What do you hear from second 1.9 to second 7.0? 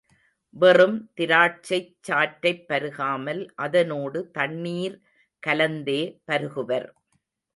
சாற்றைப் பருகாமல் அதனோடு தண்ணீர் கலந்தே பருகுவர்.